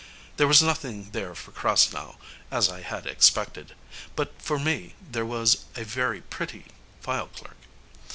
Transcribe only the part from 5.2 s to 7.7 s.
was a very pretty file clerk.